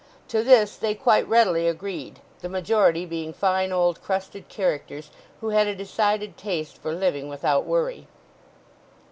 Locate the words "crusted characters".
4.01-5.11